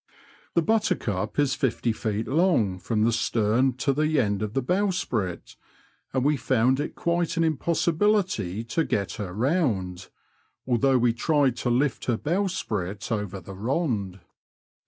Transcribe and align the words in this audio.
The 0.55 0.63
Buttercup 0.63 1.37
is 1.37 1.53
fifty 1.53 1.93
feet 1.93 2.27
long 2.27 2.79
from 2.79 3.03
the 3.03 3.11
stem 3.11 3.73
to 3.73 3.93
the 3.93 4.19
end 4.19 4.41
of 4.41 4.55
the 4.55 4.63
bowsprit, 4.63 5.55
and 6.11 6.25
we 6.25 6.37
found 6.37 6.79
it 6.79 6.95
quite 6.95 7.37
an 7.37 7.43
impossibility 7.43 8.63
to 8.63 8.83
get 8.83 9.11
her 9.21 9.31
round, 9.31 10.09
although 10.65 10.97
we 10.97 11.13
tried 11.13 11.55
to 11.57 11.69
lift 11.69 12.05
her 12.05 12.17
bowsprit 12.17 13.11
over 13.11 13.39
the 13.39 13.53
rond. 13.53 14.19